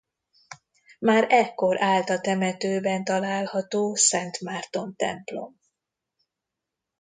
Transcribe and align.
Már 0.99 1.27
ekkor 1.29 1.81
állt 1.83 2.09
a 2.09 2.19
temetőben 2.21 3.03
található 3.03 3.93
Szent 3.95 4.39
Márton 4.41 4.95
templom. 4.95 5.59